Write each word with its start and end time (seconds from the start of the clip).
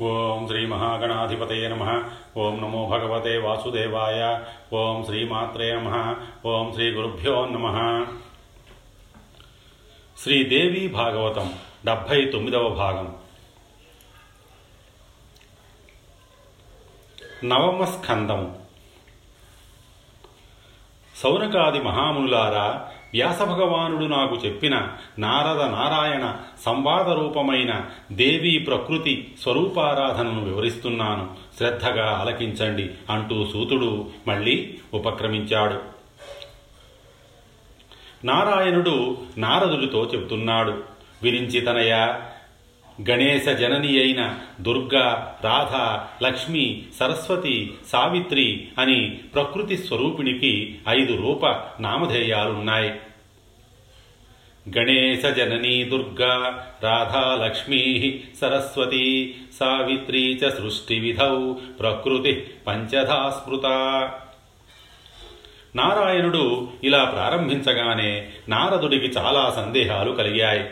ఓం 0.00 0.46
శ్రీ 0.46 0.66
మహాగణాధిపతయ 0.66 1.68
నమ. 1.68 2.10
ఓం 2.36 2.56
నమో 2.56 2.86
భగవతే 2.86 3.38
వాసుదేవాయ. 3.38 4.40
ఓం 4.76 5.04
శ్రీమాత్రే 5.04 5.74
నమ. 5.74 6.16
ఓం 6.46 6.72
శ్రీ 6.72 6.90
గురుభ్యో 6.90 7.44
నమ. 7.46 8.06
శ్రీదేవి 10.22 10.88
భాగవతం 10.88 11.54
డెబ్భై 11.84 12.24
తొమ్మిదవ 12.24 12.68
భాగం. 12.68 13.16
నవమ 17.44 17.84
స్కందం. 17.84 18.56
సౌనకాది 21.16 21.80
మహామునులారా 21.80 22.92
వ్యాసభగవానుడు 23.14 24.04
నాకు 24.04 24.36
చెప్పిన 24.36 24.88
నారద 25.18 25.62
నారాయణ 25.62 26.36
సంవాద 26.64 27.10
రూపమైన 27.10 27.84
దేవీ 28.12 28.58
ప్రకృతి 28.58 29.34
స్వరూపారాధనను 29.42 30.44
వివరిస్తున్నాను. 30.44 31.28
శ్రద్ధగా 31.58 32.18
ఆలకించండి 32.20 32.90
అంటూ 33.10 33.46
సూతుడు 33.52 34.06
మళ్ళీ 34.28 34.78
ఉపక్రమించాడు. 34.94 35.80
నారాయణుడు 38.26 39.18
నారదుడితో 39.38 40.10
చెబుతున్నాడు. 40.14 40.82
విరించి 41.22 41.60
తనయ 41.60 42.14
గణేశ 43.08 43.48
జనని 43.48 44.00
అయిన 44.00 44.38
దుర్గా 44.60 45.38
రాధ 45.44 45.74
లక్ష్మి 46.24 46.82
సరస్వతి 46.98 47.74
సావిత్రి 47.88 48.68
అని 48.78 49.18
ప్రకృతి 49.34 49.76
స్వరూపిణికి 49.76 50.78
ఐదు 50.88 51.12
రూప 51.16 51.46
నామధేయాలున్నాయి 51.80 52.92
గణేశ 54.78 55.26
జననీ 55.26 55.84
దుర్గా 55.84 56.66
రాధా 56.82 57.44
లక్ష్మీ 57.44 58.20
సరస్వతి 58.40 59.34
సావిత్రీ 59.58 60.34
చ 60.34 60.48
సృష్టి 60.48 60.98
విధౌ 60.98 61.52
ప్రకృతి 61.52 62.46
పంచధా 62.66 63.30
స్మృత 63.30 63.66
నారాయణుడు 65.76 66.68
ఇలా 66.84 67.04
ప్రారంభించగానే 67.04 68.28
నారదుడికి 68.48 69.06
చాలా 69.06 69.52
సందేహాలు 69.56 70.12
కలిగాయి. 70.12 70.64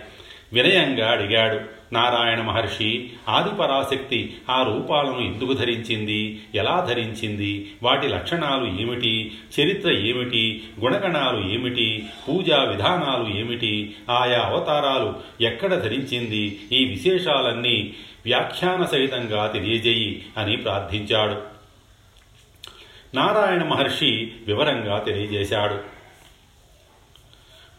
వినయంగా 0.52 1.10
అడిగాడు 1.10 1.77
నారాయణ 1.92 2.40
మహర్షి 2.40 3.12
ఆదిపరాశక్తి 3.28 4.36
ఆ 4.50 4.62
రూపాలను 4.62 5.18
ఎందుకు 5.18 5.52
ధరించింది? 5.52 6.42
ఎలా 6.54 6.86
ధరించింది? 6.88 7.74
వాటి 7.82 8.08
లక్షణాలు 8.08 8.80
ఏమిటి? 8.80 9.38
చరిత్ర 9.60 9.92
ఏమిటి? 9.92 10.68
గుణగణాలు 10.80 11.50
ఏమిటి? 11.50 12.06
పూజా 12.28 12.62
విధానాలు 12.62 13.38
ఏమిటి? 13.38 13.96
ఆయా 14.10 14.42
అవతారాలు 14.42 15.14
ఎక్కడ 15.40 15.74
ధరించింది? 15.74 16.60
ఈ 16.72 16.84
విశేషాలన్నీ 16.84 17.94
వ్యాఖ్యాన 18.24 18.84
సహితంగా 18.84 19.46
తెలియజేయి 19.46 20.26
అని 20.36 20.56
ప్రార్థించాడు. 20.56 21.42
నారాయణ 23.14 23.62
మహర్షి 23.62 24.32
వివరంగా 24.46 24.98
తెలియజేశాడు. 24.98 25.78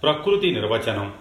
ప్రకృతి 0.02 0.52
నిర్వచనం. 0.52 1.14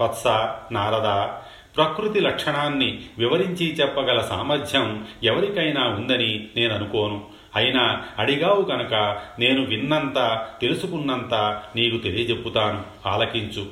వత్స 0.00 0.26
నారద 0.72 1.38
ప్రకృతి 1.78 2.20
లక్షణాన్ని 2.20 3.00
వివరించి 3.18 3.74
చెప్పగల 3.74 4.20
సామర్థ్యం 4.20 5.06
ఎవరికైనా 5.24 5.88
ఉందని 5.88 6.48
నేను 6.56 6.74
అనుకోను. 6.74 7.24
అయినా 7.56 8.02
అడిగావు 8.18 8.62
కనుక 8.62 8.94
నేను 9.38 9.64
విన్నంత 9.64 10.46
తెలుసుకున్నంత 10.60 11.62
నీకు 11.76 11.96
తెలియజెప్పుతాను. 11.96 13.08
ఆలకించు. 13.08 13.66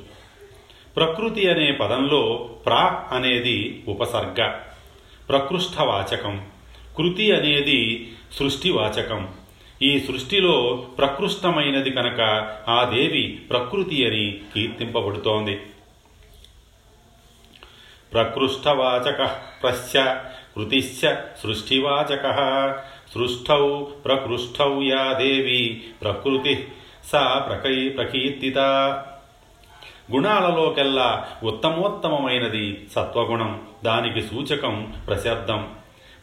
ప్రకృతి 0.95 1.49
అనే 1.49 1.71
పదంలో 1.71 2.49
ప్రా 2.65 3.07
అనేది 3.11 3.83
ఉపసర్గ. 3.87 4.51
ప్రకృష్టవాచకం. 5.29 6.45
కృతి 6.97 7.31
అనేది 7.31 8.11
సృష్టివాచకం. 8.33 9.27
ఈ 9.81 9.99
సృష్టిలో 9.99 10.87
ప్రకృష్టమైనది 10.97 11.91
కనుక 11.91 12.21
ఆ 12.67 12.91
దేవి 12.95 13.39
ప్రకృతి 13.49 14.05
అని 14.05 14.37
కీర్తింపబడుతోంది. 14.55 15.59
ప్రకృష్టవాచక 18.13 19.25
ప్రశ్చ 19.63 19.99
కృతిశ్చ 20.55 21.15
సృష్టివాచక 21.43 22.33
సృష్టౌ 23.13 23.83
ప్రకృష్టౌ 24.05 24.81
యా 24.81 25.13
దేవి 25.13 25.83
ప్రకృతి 26.01 26.67
సా 27.11 27.45
ప్రకై 27.49 27.89
ప్రకీర్తిత 27.89 28.57
గుణాలలోకెల్లా 30.13 31.27
ఉత్తమోత్తమమైనది 31.43 32.87
సత్వగుణం 32.95 33.61
దానికి 33.85 34.21
సూచకం 34.21 34.93
ప్రశబ్దం. 35.07 35.67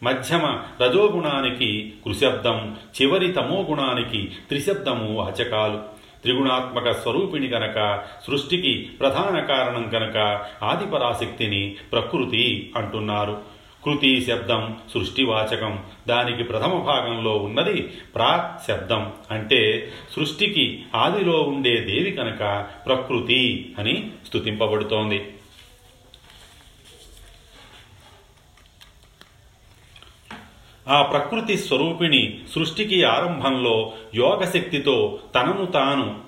మధ్యమ 0.02 0.60
రజోగుణానికి 0.82 1.92
కృశబ్దం 2.04 2.76
చివరి 3.02 3.32
తమోగుణానికి 3.32 4.32
త్రిశబ్దము 4.48 5.14
వాచకాలు. 5.14 5.82
త్రిగుణాత్మక 6.24 6.90
స్వరూపిణి 6.90 7.48
కనుక 7.48 8.02
సృష్టికి 8.26 8.88
ప్రధాన 9.00 9.40
కారణం 9.40 9.90
కనుక 9.90 10.16
ఆదిపరాశక్తిని 10.62 11.76
ప్రకృతి 11.92 12.72
అంటున్నారు. 12.76 13.54
కృతి 13.84 14.22
శబ్దం 14.22 14.76
సృష్టివాచకం. 14.94 15.78
దానికి 16.08 16.44
ప్రథమ 16.44 16.72
భాగంలో 16.72 17.36
ఉన్నది 17.36 17.82
ప్రా 18.14 18.58
శబ్దం. 18.68 19.12
అంటే 19.30 19.90
సృష్టికి 20.16 20.82
ఆదిలో 20.94 21.42
ఉండే 21.42 21.76
దేవి 21.76 22.10
కనుక 22.10 22.66
ప్రకృతి 22.86 23.72
అని 23.78 24.10
స్తుతింపబడుతోంది. 24.26 25.26
ఆ 30.88 31.02
ప్రకృతి 31.02 31.58
స్వరూపిణి 31.58 32.38
సృష్టికి 32.54 33.04
ఆరంభంలో 33.04 33.92
యోగశక్తితో 34.14 35.18
తనను 35.34 35.66
తాను 35.66 36.20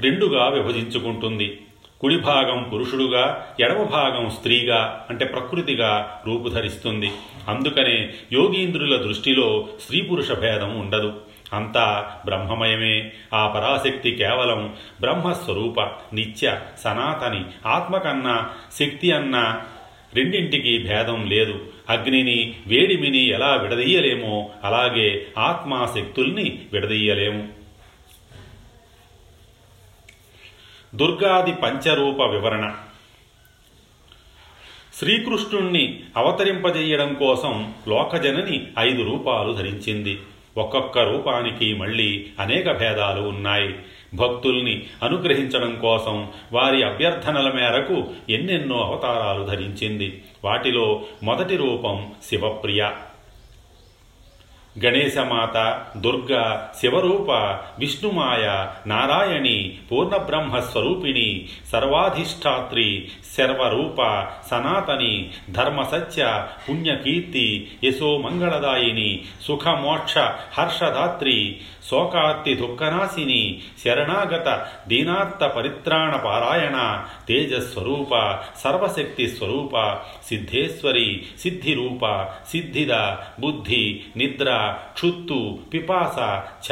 రెండుగా 0.00 0.48
విభజించుకుంటుంది. 0.48 1.60
కుడి 2.00 2.18
భాగం 2.18 2.70
పురుషుడుగా 2.72 3.46
ఎడమ 3.60 3.82
భాగం 3.82 4.30
స్త్రీగా 4.30 5.06
అంటే 5.10 5.24
ప్రకృతిగా 5.24 6.22
రూపుధరిస్తుంది. 6.26 7.12
అందుకనే 7.48 8.10
యోగీంద్రుల 8.32 8.96
దృష్టిలో 8.96 9.68
స్త్రీ 9.80 10.00
పురుష 10.00 10.32
భేదం 10.32 10.80
ఉండదు. 10.80 11.12
అంతా 11.52 12.16
బ్రహ్మమయమే. 12.24 13.12
ఆ 13.34 13.48
పరాశక్తి 13.48 14.10
కేవలం 14.10 14.74
బ్రహ్మస్వరూప 15.00 15.80
నిత్య 16.12 16.60
సనాతని 16.84 17.44
ఆత్మకన్నా 17.68 18.50
శక్తి 18.80 19.12
అన్నా 19.12 19.62
రెండింటికి 20.16 20.78
భేదం 20.78 21.26
లేదు. 21.26 21.66
అగ్నిని 21.88 22.54
వేడిమిని 22.66 23.28
ఎలా 23.28 23.54
విడదీయలేమో 23.54 24.50
అలాగే 24.64 25.26
ఆత్మాశక్తుల్ని 25.38 26.62
విడదీయలేము. 26.72 27.48
దుర్గాది 30.94 31.52
పంచరూప 31.52 32.20
వివరణ. 32.20 32.74
శ్రీకృష్ణుణ్ణి 34.94 36.00
అవతరింపజేయడం 36.16 37.14
కోసం 37.14 37.74
లోకజనని 37.88 38.66
ఐదు 38.78 39.02
రూపాలు 39.02 39.52
ధరించింది. 39.52 40.20
ఒక్కొక్క 40.56 40.98
రూపానికి 40.98 41.74
మళ్ళీ 41.74 42.26
అనేక 42.40 42.72
భేదాలు 42.72 43.20
ఉన్నాయి. 43.20 43.74
భక్తుల్ని 44.14 44.82
అనుగ్రహించడం 45.02 45.78
కోసం 45.82 46.28
వారి 46.52 46.82
అభ్యర్థనల 46.82 47.50
మేరకు 47.50 48.04
ఎన్నెన్నో 48.30 48.76
అవతారాలు 48.76 49.44
ధరించింది. 49.44 50.22
వాటిలో 50.44 51.02
మొదటి 51.22 51.56
రూపం 51.56 52.12
శివప్రియ. 52.24 52.86
గణేశమాత 54.76 55.56
దుర్గ 55.96 56.32
శివరూప 56.80 57.30
విష్ణుమాయ 57.78 58.44
నారాయణి 58.86 59.58
పూర్ణబ్రహ్మస్వరూపిణి 59.90 61.28
సర్వాధిష్టాత్రి 61.72 62.88
సర్వరూప 63.34 64.00
సనాతని 64.50 65.14
ధర్మసత్య 65.50 66.22
పుణ్యకీర్తి 66.66 67.46
యశో 67.84 68.10
మంగళదాయిని 68.18 69.10
సుఖమోక్ష 69.46 70.14
హర్షదాత్రి 70.52 71.38
శోకార్తి 71.88 72.52
దుఃఖనాశిని 72.54 73.42
శరణాగత 73.84 74.48
దీనార్త 74.88 75.44
పరిత్రాణ 75.56 76.12
పారాయణ 76.16 76.76
తేజస్వరూప 77.28 78.12
సర్వశక్తి 78.62 79.26
స్వరూప 79.28 79.74
సిద్ధేశ్వరి 80.28 81.08
సిద్ధిరూప 81.42 82.04
సిద్ధిద 82.50 82.94
బుద్ధి 83.40 83.84
నిద్ర 84.16 84.48
క్షుత్తు 84.72 85.58
పిపాస 85.72 86.18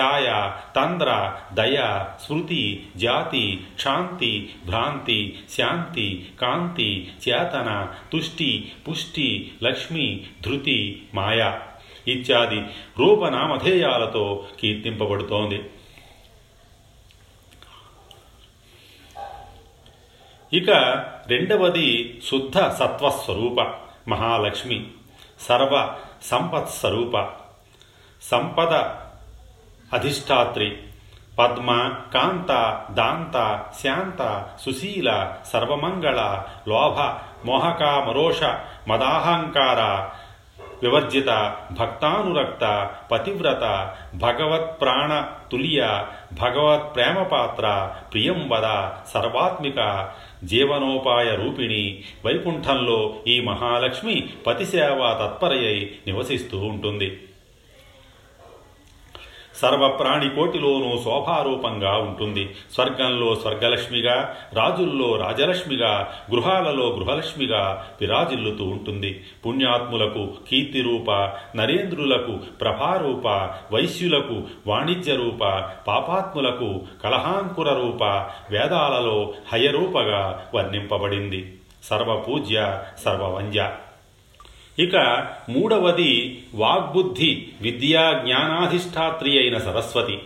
ఛాయ 0.00 0.50
తంద్ర 0.77 1.37
దయ 1.55 2.05
స్మృతి 2.25 2.87
జాతి 2.97 3.65
క్షాంతి 3.75 4.55
భ్రాంతి 4.67 5.39
శాంతి 5.56 6.29
కాంతి 6.41 7.12
చేతన 7.29 7.89
తుష్టి 8.12 8.73
పుష్టి 8.89 9.53
లక్ష్మి 9.62 10.27
ధృతి 10.43 11.03
మాయ 11.15 11.59
ఇత్యాది 12.09 12.61
రూపనామధేయాలతో 12.99 14.45
కీర్తింపబడుతోంది. 14.61 15.61
ఇక 20.53 20.71
రెండవది 21.27 22.21
శుద్ధ 22.31 22.59
సత్వస్వరూప 22.59 23.61
మహాలక్ష్మి 24.09 24.87
సర్వ 25.41 25.95
సంపత్స్వరూప. 26.23 27.17
సంపద 28.31 28.73
అధిష్టాత్రి. 29.93 30.77
పద్మ 31.39 31.95
కాంత 32.15 32.49
దాంత 32.93 33.65
శాంత 33.83 34.49
సుశీల 34.61 35.33
సర్వమంగళ 35.53 36.43
లోభ 36.69 37.01
మోహకామరోష 37.47 38.43
మదాహంకార 38.89 40.09
వివర్జిత 40.83 41.57
భక్తానురక్త 41.73 42.91
పతివ్రత 43.13 43.97
భగవత్ 44.15 44.81
ప్రాణ 44.81 45.27
తులియ 45.53 45.81
భగవత్ 46.41 46.95
ప్రేమపాత్ర 46.95 47.91
ప్రియంవద 48.13 48.89
సర్వాత్మిక 49.09 50.11
జీవనోపాయ 50.45 51.37
రూపిణి 51.37 52.05
వైకుంఠంలో 52.25 53.15
ఈ 53.27 53.41
మహాలక్ష్మి 53.41 54.29
పతిసేవా 54.47 55.13
తత్పరయై 55.13 55.91
నివసిస్తూ 56.07 56.59
ఉంటుంది. 56.59 57.19
సర్వప్రాణికోటిలోనూ 59.56 61.02
శోభారూపంగా 61.04 61.93
ఉంటుంది. 61.93 62.54
స్వర్గంలో 62.75 63.34
స్వర్గలక్ష్మిగా 63.34 64.37
రాజుల్లో 64.52 65.16
రాజలక్ష్మిగా 65.16 66.08
గృహాలలో 66.31 66.87
గృహలక్ష్మిగా 66.87 67.87
విరాజిల్లుతూ 68.00 68.64
ఉంటుంది. 68.64 69.25
పుణ్యాత్ములకు 69.46 70.28
కీర్తిరూప 70.50 71.10
నరేంద్రులకు 71.56 72.38
ప్రభారూప 72.60 73.26
వైశ్యులకు 73.72 74.43
వాణిజ్య 74.66 75.14
రూప 75.14 75.44
పాపాత్ములకు 75.88 76.82
కలహాంకుర 77.04 77.72
రూప 77.72 78.02
వేదాలలో 78.50 79.32
హయరూపగా 79.52 80.46
వర్ణింపబడింది. 80.54 81.54
సర్వపూజ్య 81.82 82.82
సర్వవంజ 83.04 83.58
ఇక 84.79 85.27
మూడవది 85.49 86.43
వాగ్బుద్ధి 86.55 87.47
విద్యా 87.63 88.23
జ్ఞానాధిష్టాత్రి 88.25 89.39
అయిన 89.39 89.59
సరస్వతి. 89.59 90.19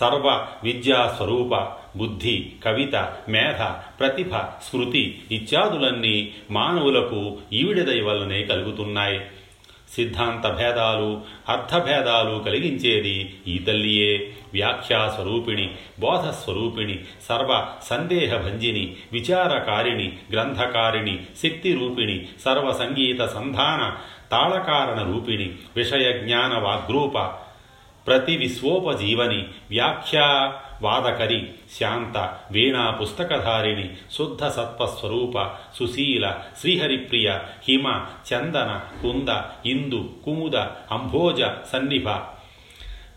సర్వ 0.00 0.46
విద్యా 0.62 1.14
స్వరూప 1.16 1.54
బుద్ధి 1.98 2.52
కవిత 2.64 2.94
మేధ 3.28 3.62
ప్రతిభ 4.00 4.36
స్మృతి 4.36 5.22
ఇత్యాదులన్నీ 5.30 6.32
మానవులకు 6.50 7.38
ఈవిడదై 7.52 8.00
వల్లనే 8.00 8.42
కలుగుతున్నాయి. 8.42 9.20
సిద్ధాంత 9.96 10.48
భేదాలు 10.48 11.20
అర్థభేదాలు 11.48 12.42
కలిగించేది 12.44 13.34
ఈ 13.48 13.58
తల్లియే. 13.58 14.34
వ్యాఖ్యాస్వరూపిణి 14.52 15.70
బోధస్వరూపిణి 16.00 17.00
సర్వ 17.28 17.66
సందేహభంజిని 17.82 18.96
విచారకారిణి 19.12 20.12
గ్రంథకారిణి 20.32 21.20
శక్తిరూపిణి 21.42 22.26
సర్వ 22.44 22.72
సంగీత 22.72 23.24
సంధాన 23.24 23.96
తాళకారణ 24.30 25.12
రూపిణి 25.12 25.52
విషయ 25.76 26.18
జ్ఞాన 26.18 26.58
వాగ్రూప 26.58 27.43
ప్రతి 28.06 28.36
విశ్వోపజీవని 28.36 29.46
వ్యాఖ్యావాదకరి 29.70 31.50
శాంత 31.78 32.38
వీణా 32.50 32.90
పుస్తకధారిణి 32.90 33.90
శుద్ధ 34.12 34.44
సత్వస్వరూప 34.44 35.46
సుశీల 35.78 36.40
శ్రీహరిప్రియ 36.60 37.30
హిమ 37.68 38.06
చందన 38.32 38.80
కుంద 39.02 39.28
ఇందు 39.66 40.14
కుముద 40.24 40.56
అంభోజ 40.90 41.42
సన్నిభ 41.42 42.08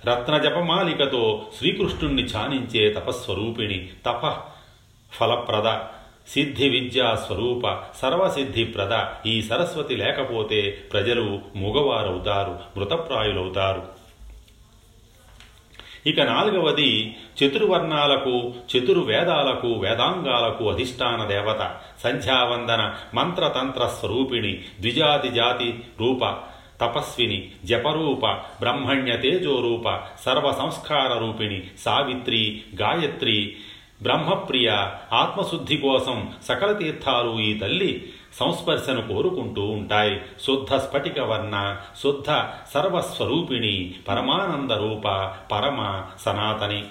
రత్నజపమాలికతో 0.08 1.52
శ్రీకృష్ణుణ్ణి 1.58 2.24
ఛానించే 2.24 2.94
తపస్వరూపిణి 2.94 3.90
తప 4.06 4.26
ఫలప్రద 5.22 5.80
సిద్ధి 6.30 6.70
విద్యా 6.70 7.16
స్వరూప 7.16 7.84
సర్వసిద్ధిప్రద 8.02 8.94
ఈ 9.26 9.42
సరస్వతి 9.42 9.96
లేకపోతే 9.96 10.80
ప్రజలు 10.92 11.42
మూగవారవుతారు 11.56 12.60
మృతప్రాయులవుతారు. 12.78 13.97
ఇక 16.08 16.20
నాలుగవది 16.30 16.92
చతుర్వర్ణాలకు 17.40 18.36
చతుర్వేదాలకు 18.72 19.70
వేదాంగాలకు 19.76 20.66
అధిష్టాన 20.70 21.22
దేవత 21.26 21.62
సంధ్యావందన 22.04 22.84
మంత్రతంత్ర 23.14 23.86
స్వరూపిణి 23.98 24.54
ద్విజాతి 24.82 25.32
జాతి 25.32 25.70
రూప 26.00 26.24
తపస్విని 26.82 27.40
జపరూప 27.66 28.26
బ్రహ్మణ్య 28.62 29.14
తేజోరూప 29.18 29.88
సర్వ 30.26 30.48
సంస్కార 30.52 31.12
రూపిణి 31.18 31.60
సావిత్రి 31.78 32.44
గాయత్రి 32.82 33.38
బ్రహ్మప్రియ 34.02 34.70
ఆత్మశుద్ధి 35.14 35.78
కోసం 35.78 36.18
సకల 36.48 36.72
తీర్థాలు 36.74 37.32
ఈ 37.40 37.52
తల్లి 37.58 37.92
సంస్పర్శను 38.40 39.14
కోరుకుంటూ 39.14 39.62
ఉంటాయి. 39.62 40.22
శుద్ధ 40.46 40.76
స్ఫటిక 40.76 41.20
వర్ణ 41.20 41.78
శుద్ధ 42.04 42.30
సర్వస్వరూపిణి 42.74 43.96
పరమానంద 44.08 44.72
రూప 44.72 45.08
పరమ 45.52 46.04
సనాతని. 46.20 46.84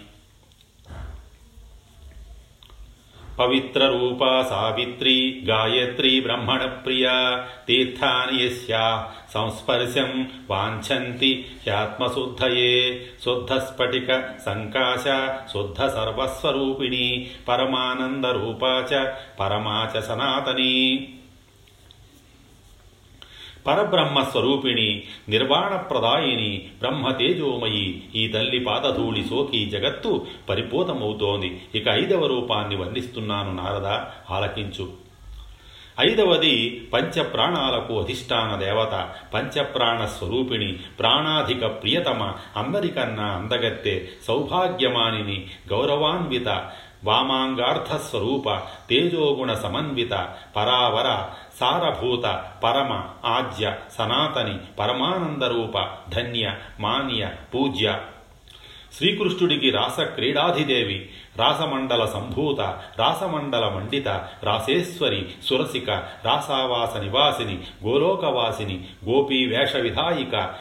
పవిత్ర 3.38 3.88
రూప 3.88 4.40
సావిత్రి 4.40 5.42
గాయత్రి 5.44 6.20
బ్రహ్మణ 6.20 6.66
ప్రియ 6.66 7.08
తీర్థాని 7.66 8.44
యస్యా 8.44 9.10
సంస్పర్శం 9.34 10.30
వాంఛంతి 10.50 11.46
హ్యాత్మశుద్ధయే. 11.62 13.06
శుద్ధ 13.24 13.52
స్ఫటిక 13.52 14.38
సంకాశ 14.46 15.04
శుద్ధ 15.52 15.80
సర్వస్వరూపిణి 15.80 17.30
పరమానంద 17.48 18.24
రూపా 18.24 18.84
చ 18.94 19.12
పరమా 19.40 19.90
చ 19.98 20.00
సనాతనీ. 20.00 21.08
పరబ్రహ్మ 23.66 24.22
స్వరూపిణి 24.22 25.02
నిర్వాణప్రదాయిని 25.28 26.68
బ్రహ్మ 26.78 27.10
తేజోమయి 27.10 28.02
ఈ 28.14 28.28
తల్లి 28.28 28.58
పాదధూళి 28.58 29.24
సోకి 29.24 29.66
జగత్తు 29.66 30.26
పరిపూతమవుతోంది. 30.48 31.60
ఇక 31.74 31.88
ఐదవ 31.88 32.26
రూపాన్ని 32.26 32.76
వర్ణిస్తున్నాను 32.76 33.52
నారద 33.52 33.86
ఆలకించు. 34.32 35.06
ఐదవది 36.00 36.88
పంచప్రాణాలకు 36.92 38.00
అధిష్టాన 38.00 38.56
దేవత 38.56 39.08
పంచప్రాణ 39.34 40.04
స్వరూపిణి 40.04 40.72
ప్రాణాధిక 40.72 41.66
ప్రియతమ 41.66 42.32
అందరికన్నా 42.56 43.24
అందగత్తె 43.24 44.06
సౌభాగ్యమానిని 44.28 45.46
గౌరవాన్విత 45.72 46.70
వామాంగార్థస్వరూప 47.04 48.50
తేజోగుణ 48.90 49.52
సమన్విత 49.54 50.10
పరావర 50.56 51.08
సారభూత 51.60 52.44
పరమ 52.64 53.02
ఆజ్య 53.24 53.74
సనాతని 53.98 54.58
పరమానందరూప 54.78 55.78
ధన్య 56.08 56.54
మాన్య 56.80 57.30
పూజ్య. 57.54 57.98
శ్రీకృష్ణుడికి 58.96 59.70
రాస 59.70 60.00
క్రీడాధిదేవి 60.00 61.10
రాసమండల 61.36 62.04
సంభూత 62.04 62.60
రాసమండల 62.98 63.68
మండిత 63.68 64.08
రాసేశ్వరి 64.42 65.28
సురసిక 65.44 65.90
రాసావాస 66.24 66.96
నివాసిని 66.96 67.58
గోలోకవాసిని 67.86 68.84
గోపీ 69.08 69.46
వేష 69.46 69.76
విధాయిక 69.76 70.54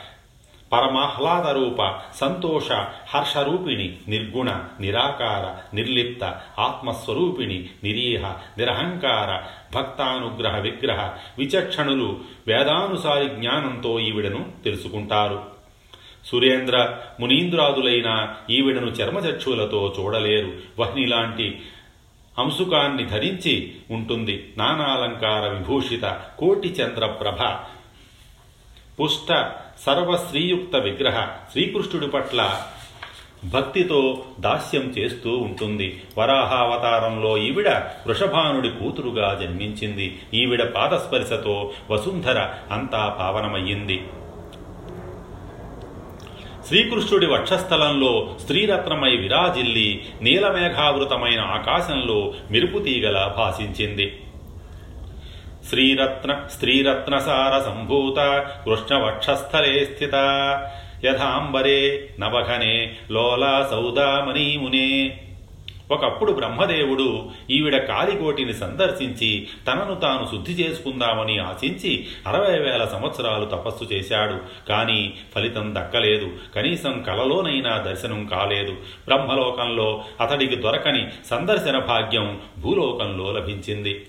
పరమాహ్లాదరూప 0.75 1.99
సంతోష 2.15 2.71
హర్షరూపిణి 3.15 3.97
నిర్గుణ 4.07 4.63
నిరాకార 4.79 5.75
నిర్లిప్త 5.75 6.41
ఆత్మస్వరూపిణి 6.59 7.69
నిరీహ 7.83 8.33
నిరహంకార 8.57 9.47
భక్తానుగ్రహ 9.75 10.57
విగ్రహ 10.57 11.13
విచక్షణులు 11.37 12.19
వేదానుసారి 12.47 13.29
జ్ఞానంతో 13.29 13.99
ఈవిడను 13.99 14.45
తెలుసుకుంటారు. 14.63 15.43
సురేంద్ర 16.25 16.97
మునీంద్రాదులైన 17.19 18.35
ఈవిడను 18.49 18.85
చర్మచక్షులతో 18.85 19.95
చూడలేరు. 19.99 20.53
వహ్నిలాంటి 20.79 21.61
అంశుకాన్ని 22.39 23.05
ధరించి 23.05 23.75
ఉంటుంది. 23.91 24.53
నానాలంకార 24.57 25.47
విభూషిత 25.47 26.21
కోటి 26.39 26.67
చంద్రప్రభ 26.67 27.39
పుష్ట 29.01 29.55
సర్వశ్రీయుక్త 29.85 30.75
విగ్రహ 30.75 31.25
శ్రీకృష్ణుడి 31.51 32.07
పట్ల 32.07 32.61
భక్తితో 33.45 34.23
దాస్యం 34.39 34.81
చేస్తూ 34.81 35.37
ఉంటుంది. 35.37 36.03
వరాహావతారంలో 36.17 37.37
ఈవిడ 37.37 37.69
వృషభానుడి 38.07 38.69
కూతురుగా 38.69 39.39
జన్మించింది. 39.41 40.19
ఈవిడ 40.33 40.63
పాదస్పర్శతో 40.63 41.71
వసుంధర 41.91 42.49
అంతా 42.71 43.15
పావనమయ్యింది. 43.19 44.03
శ్రీకృష్ణుడి 46.67 47.25
వక్షస్థలంలో 47.25 48.35
స్త్రీరత్నమై 48.41 49.15
విరాజిల్లి 49.15 50.05
నీలమేఘావృతమైన 50.21 51.39
ఆకాశంలో 51.39 52.33
మెరుపుతీగల 52.51 53.33
భాషించింది 53.37 54.19
శ్రీరత్న 55.69 56.47
స్త్రీరత్నసార 56.53 57.63
సంభూత 57.63 58.15
కృష్ణవక్షస్థలే 58.65 59.85
స్థిత 59.85 60.15
యథాంబరే 61.05 62.09
నవఘనే 62.19 62.95
లోలా 63.11 63.67
సౌదామణీమునే 63.71 65.21
ఒకప్పుడు 65.91 66.31
బ్రహ్మదేవుడు 66.31 67.29
ఈవిడ 67.49 67.77
కాలికోటిని 67.77 68.53
సందర్శించి 68.53 69.47
తనను 69.67 69.95
తాను 69.95 70.25
శుద్ధి 70.31 70.51
చేసుకుందామని 70.51 71.39
ఆశించి 71.39 72.07
అరవై 72.27 72.59
వేల 72.59 72.85
సంవత్సరాలు 72.85 73.45
తపస్సు 73.45 73.83
చేశాడు. 73.93 74.67
కానీ 74.69 75.13
ఫలితం 75.35 75.75
దక్కలేదు. 75.75 76.29
కనీసం 76.55 77.03
కలలోనైనా 77.07 77.77
దర్శనం 77.77 78.25
కాలేదు. 78.25 78.71
బ్రహ్మలోకంలో 79.07 80.03
అతడికి 80.21 80.55
దొరకని 80.55 81.07
సందర్శన 81.29 81.79
భాగ్యం 81.79 82.39
భూలోకంలో 82.59 83.31
లభించింది. 83.31 84.07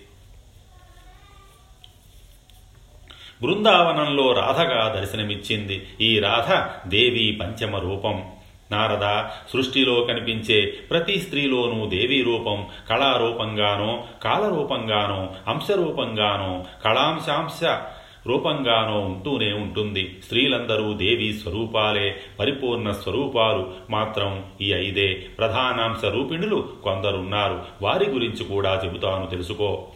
బృందావనంలో 3.42 4.32
రాధగా 4.32 4.94
దర్శనమిచ్చింది. 5.00 5.86
ఈ 6.00 6.18
రాధ 6.18 6.52
దేవి 6.88 7.38
పంచమ 7.42 7.76
రూపం. 7.76 8.24
నారద 8.72 9.28
సృష్టిలో 9.52 10.04
కనిపించే 10.04 10.60
ప్రతి 10.90 11.20
స్త్రీలోనూ 11.20 11.86
దేవీ 11.86 12.22
రూపం. 12.22 12.66
కళారూపంగానో 12.90 14.04
కాలరూపంగానో 14.24 15.30
అంశరూపంగానో 15.48 16.64
కళాంశాంశ 16.84 17.78
రూపంగానో 18.26 19.00
ఉంటూనే 19.00 19.52
ఉంటుంది. 19.52 20.16
స్త్రీలందరూ 20.24 20.92
దేవీ 20.92 21.32
స్వరూపాలే 21.32 22.20
పరిపూర్ణ 22.40 22.90
స్వరూపాలు 22.90 23.70
మాత్రం 23.90 24.44
ఈ 24.60 24.72
ఐదే. 24.72 25.14
ప్రధానాంశ 25.14 26.04
రూపిణులు 26.04 26.68
కొందరున్నారు. 26.84 27.62
వారి 27.82 28.10
గురించి 28.10 28.44
కూడా 28.44 28.82
చెబుతాను 28.84 29.26
తెలుసుకో. 29.26 29.88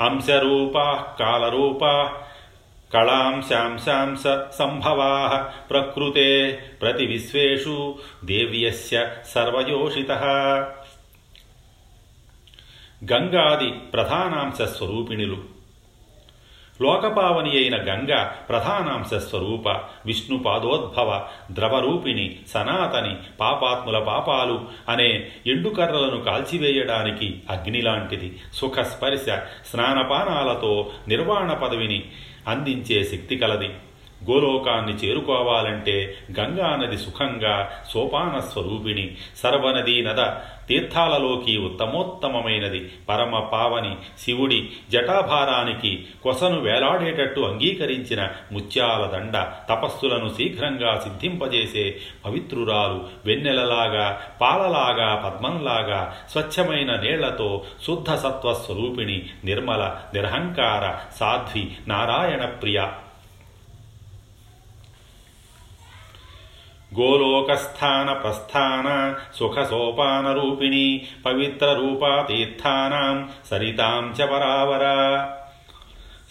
అంశరూపా 0.00 0.86
కాలరూపా 1.20 1.94
కళాంశాంశాంశ 2.94 4.22
సంభవా 4.58 5.12
ప్రకృతే 5.70 6.30
ప్రతి 6.82 7.04
విశ్వేషు 7.06 7.76
దేవ్యస్య 8.24 8.96
సర్వయోషిత 9.34 10.12
గంగాది 13.10 13.70
ప్రధానాంశ 13.94 14.62
స్వరూపిణులు 14.74 15.38
లోకపావని 16.82 17.50
అయిన 17.50 17.76
గంగ 17.76 18.24
ప్రధానాంశ 18.48 19.14
స్వరూప 19.14 19.68
విష్ణుపాదోద్భవ 20.06 21.26
ద్రవరూపిణి 21.52 22.36
సనాతని 22.48 23.16
పాపాత్ముల 23.40 23.98
పాపాలు 23.98 24.60
అనే 24.88 25.30
ఎండుకర్రలను 25.46 26.20
కాల్చివేయడానికి 26.20 27.42
అగ్నిలాంటిది 27.50 28.38
సుఖస్పర్శ 28.54 29.38
స్నానపానాలతో 29.70 30.90
నిర్వాణ 31.08 31.52
పదవిని 31.52 32.04
అందించే 32.48 33.04
శక్తి 33.04 33.36
కలది. 33.36 33.70
గోలోకాన్ని 34.30 34.92
చేరుకోవాలంటే 34.92 36.14
గంగానది 36.40 36.98
సుఖంగా 36.98 37.70
సోపాన 37.90 38.40
స్వరూపిణి 38.40 39.16
సర్వనదీ 39.36 40.02
నద 40.02 40.22
తీర్థాలలోకి 40.68 41.56
ఉత్తమోత్తమమైనది. 41.58 42.92
పరమ 43.08 43.38
పావని 43.38 43.96
శివుడి 44.18 44.68
జటాభారానికి 44.90 46.06
కొసను 46.22 46.60
వేలాడేటట్టు 46.60 47.40
అంగీకరించిన 47.40 48.28
ముత్యాల 48.52 49.06
దండ 49.06 49.52
తపస్సులను 49.70 50.28
శీఘ్రంగా 50.28 50.98
సిద్ధింపజేసే 50.98 52.00
పవిత్రురాలు 52.24 53.04
వెన్నెలలాగా 53.26 54.20
పాలలాగా 54.40 55.14
పద్మంలాగా 55.14 56.14
స్వచ్ఛమైన 56.30 56.96
నీళ్ళతో 57.00 57.62
శుద్ధ 57.86 58.14
సత్వ 58.14 58.52
స్వరూపిణి 58.52 59.22
నిర్మల 59.44 59.96
నిరహంకార 60.14 60.94
సాధ్వి 61.20 61.76
నారాయణ 61.88 62.44
ప్రియ 62.44 62.82
గోలోకస్థాన 66.98 68.12
ప్రస్థాన 68.12 69.14
సుఖ 69.34 69.62
సోపాన 69.62 70.32
రూపిణి 70.32 71.02
పవిత్ర 71.26 71.72
రూపా 71.72 72.26
సరితాం 73.50 74.14
చ 74.20 74.26
పరావరా. 74.26 75.36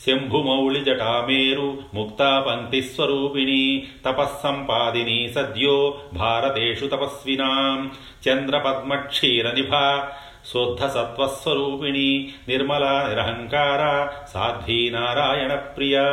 శంభుమౌళి 0.07 0.79
జటామేరు 0.79 1.77
ముక్తా 1.93 2.39
పంక్తిస్వరూపిణి 2.39 3.87
తపస్సంపాదిని 4.05 5.33
సద్యో 5.35 5.93
భారతేషు 6.13 6.85
తపస్వినాం. 6.85 7.91
చంద్రపద్మక్షీరనిభా 8.29 10.07
శుద్ధ 10.53 10.85
సత్వస్వరూపిణి 10.85 12.29
నిర్మల 12.47 13.05
నిరహంకార 13.09 14.07
సాధ్వీ 14.33 14.89
నారాయణ 14.89 15.53
ప్రియా 15.55 16.05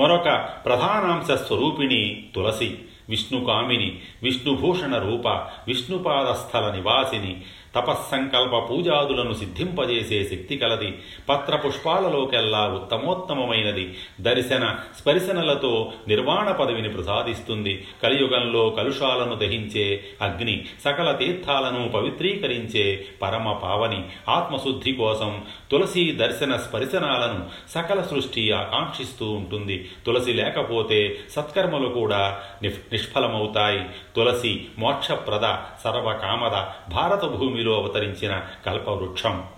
మరొక 0.00 0.28
ప్రధానాంశ 0.66 1.30
స్వరూపిణి 1.46 2.00
తులసి 2.34 2.70
విష్ణుకామిని 3.08 3.88
విష్ణుభూషణ 4.22 4.94
రూప 4.98 5.28
విష్ణుపాదస్థల 5.68 6.66
నివాసిని 6.74 7.32
తపస్సంకల్ప 7.74 8.70
పూజాదులను 8.70 9.32
సిద్ధింపజేసే 9.32 10.24
శక్తి 10.24 10.56
కలది. 10.56 10.98
పత్ర 11.28 11.56
పుష్పాలలోకెల్లా 11.56 12.66
ఉత్తమోత్తమమైనది. 12.68 13.96
దర్శన 14.20 14.76
స్పరిశనలతో 15.00 15.92
నిర్వాణ 16.08 16.50
పదవిని 16.50 16.88
ప్రసాదిస్తుంది. 16.88 17.86
కలియుగంలో 18.02 18.70
కలుషాలను 18.70 19.34
దహించే 19.34 20.04
అగ్ని 20.22 20.64
సకల 20.84 21.12
తీర్థాలను 21.12 21.88
పవిత్రీకరించే 21.88 23.06
పరమ 23.22 23.52
పావని 23.52 24.04
ఆత్మశుద్ధి 24.28 24.92
కోసం 24.92 25.42
తులసి 25.70 26.12
దర్శన 26.12 26.56
స్పరిశనాలను 26.56 27.46
సకల 27.70 28.02
సృష్టి 28.02 28.52
ఆకాంక్షిస్తూ 28.52 29.30
ఉంటుంది. 29.30 29.90
తులసి 30.06 30.32
లేకపోతే 30.32 31.18
సత్కర్మలు 31.30 31.88
కూడా 31.88 32.38
నిష్ఫలమవుతాయి. 32.62 33.84
తులసి 34.16 34.64
మోక్షప్రద 34.78 35.56
సర్వకామద 35.84 36.52
భారత 36.94 37.24
భూమి 37.24 37.59
భూమిలో 37.60 37.82
అవతరించిన 37.82 38.46
కల్పవృక్షం. 38.66 39.48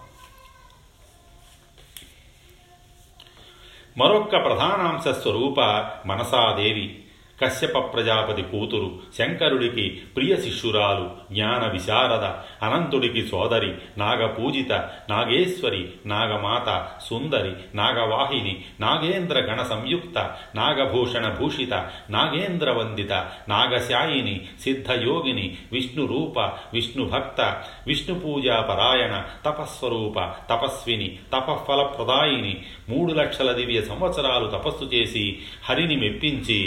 మరొక్క 3.99 4.31
ప్రధానాంశ 4.31 5.09
స్వరూప 5.09 5.61
మనసాదేవి. 6.07 7.02
కశ్యప 7.43 7.79
ప్రజాపతి 7.93 8.43
కూతురు 8.43 8.91
శంకరుడికి 9.19 9.87
ప్రియ 10.17 10.33
శిష్యురాలు 10.37 11.07
జ్ఞాన 11.33 11.63
విశారద 11.73 12.27
అనంతుడికి 12.63 13.23
సోదరి 13.29 13.73
నాగపూజిత 13.99 14.73
నాగేశ్వరి 15.11 15.83
నాగమాత 16.07 16.69
సుందరి 17.09 17.53
నాగవాహిని 17.75 18.55
నాగేంద్ర 18.81 19.39
గణ 19.41 19.61
సంయుక్త 19.63 20.19
నాగభూషణ 20.55 21.27
భూషిత 21.41 21.75
నాగేంద్ర 22.11 22.71
వందిత 22.71 23.13
నాగశాయిని 23.49 24.37
సిద్ధయోగిని 24.61 25.47
విష్ణురూప 25.73 26.39
విష్ణుభక్త 26.75 27.41
విష్ణు 27.87 28.03
విష్ణు 28.03 28.15
పూజా 28.21 28.57
పరాయణ 28.61 29.15
తపస్వరూప 29.45 30.19
తపస్విని 30.51 31.09
తపఫలప్రదాయిని 31.33 32.53
మూడు 32.89 33.13
లక్షల 33.13 33.51
దివ్య 33.53 33.81
సంవత్సరాలు 33.83 34.47
తపస్సు 34.47 34.85
చేసి 34.85 35.25
హరిని 35.65 35.97
మెప్పించి 35.97 36.59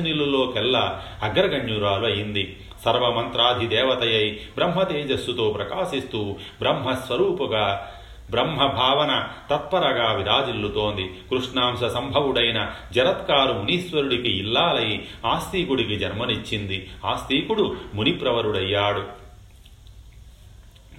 తపస్వినిలలోకెల్లా 0.00 1.02
అగ్రగణ్యురాలు 1.22 2.06
అయింది. 2.06 2.60
సర్వమంత్రాధిదేవతయై 2.84 4.40
బ్రహ్మతేజస్సుతో 4.56 5.50
ప్రకాశిస్తూ 5.50 6.36
బ్రహ్మస్వరూపుగా 6.60 7.92
బ్రహ్మ 8.30 8.66
భావన 8.66 9.28
తత్పరగా 9.50 10.12
విరాజిల్లుతోంది. 10.12 11.04
కృష్ణాంశ 11.30 11.84
సంభవుడైన 11.84 12.70
జరత్కారు 12.92 13.52
మునీశ్వరుడికి 13.52 14.38
ఇల్లాలై 14.38 15.02
ఆస్తికుడికి 15.26 15.98
జన్మనిచ్చింది. 15.98 16.90
ఆస్తికుడు 17.04 17.76
మునిప్రవరుడయ్యాడు. 17.94 19.02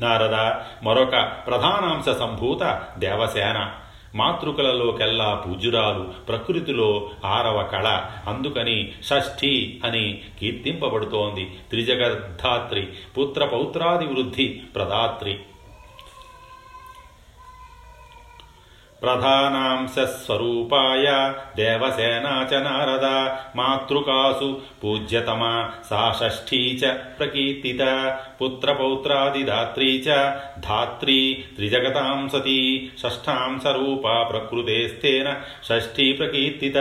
నారద 0.01 0.35
మరొక 0.85 1.11
ప్రధానాంశ 1.47 2.17
సంభూత 2.17 2.81
దేవసేన. 2.99 3.71
మాతృకలలోకెల్లా 4.15 5.43
పూజ్యురాలు 5.47 6.27
ప్రకృతిలో 6.27 7.09
ఆరవ 7.25 7.63
కళ. 7.63 8.01
అందుకని 8.27 8.91
షష్ఠి 9.03 9.81
అని 9.85 10.21
కీర్తింపబడుతోంది 10.39 11.45
త్రిజగద్ధాత్రి 11.69 12.87
పుత్ర 13.17 13.45
పౌత్రాది 13.45 14.05
వృద్ధి 14.05 14.47
ప్రదాత్రి. 14.75 15.39
ప్రధానాంశస్వరూపాయ 19.01 21.05
దేవసేనా 21.55 22.47
చ 22.51 22.61
నారద 22.61 23.05
మాతృకాసు 23.57 24.61
పూజ్యతమా 24.83 25.71
సా 25.89 26.15
షష్ఠీ 26.19 26.79
చ 26.83 26.93
ప్రకీర్తిత 27.19 27.81
పుత్రపౌత్రాదిదాత్రీ 28.41 30.03
చ 30.07 30.09
ధాత్రీ 30.69 31.43
త్రిజగతాం 31.55 32.29
సతీ 32.29 32.89
షష్ఠాంశరూపా 33.03 34.23
ప్రకృతేస్తేన 34.23 35.35
షష్ఠీ 35.69 36.11
ప్రకీర్తిత. 36.11 36.77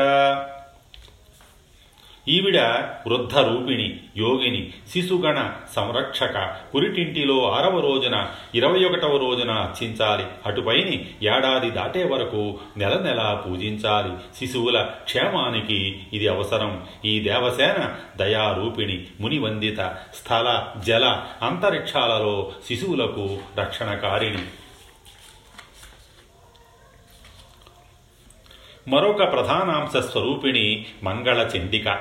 ఈవిడ 2.29 2.61
వృద్ధ 3.07 3.39
రూపిణి 3.39 4.01
యోగిని 4.17 4.73
శిశుగణ 4.93 5.51
సంరక్షక 5.77 6.57
పురిటింటిలో 6.75 7.51
ఆరవ 7.51 7.81
రోజున 7.81 8.27
ఇరవై 8.55 8.85
ఒకటవ 8.85 9.17
రోజున 9.17 9.51
అర్చించాలి. 9.51 10.25
అటుపైని 10.47 11.11
ఏడాది 11.23 11.71
దాటే 11.71 12.05
వరకు 12.05 12.59
నెల 12.77 12.95
నెల 12.95 13.43
పూజించాలి. 13.47 14.13
శిశువుల 14.39 14.83
క్షేమానికి 14.83 16.01
ఇది 16.13 16.29
అవసరం. 16.29 16.87
ఈ 17.05 17.21
దేవసేన 17.21 17.95
దయారూపిణి 18.17 19.07
మునివందిత 19.21 19.95
స్థల 20.15 20.67
జల 20.87 21.23
అంతరిక్షాలలో 21.43 22.53
శిశువులకు 22.69 23.39
రక్షణకారిణి. 23.59 24.43
మరొక 28.89 29.33
ప్రధానాంశ 29.33 29.97
స్వరూపిణి 29.97 30.87
మంగళ 31.03 31.51
చండిక. 31.57 31.99